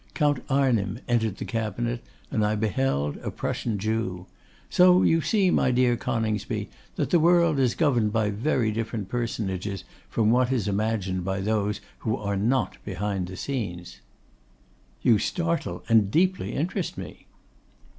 [0.15, 4.25] Count Arnim entered the cabinet, and I beheld a Prussian Jew.
[4.67, 9.83] So you see, my dear Coningsby, that the world is governed by very different personages
[10.09, 13.99] from what is imagined by those who are not behind the scenes.'
[15.03, 17.27] 'You startle, and deeply interest me.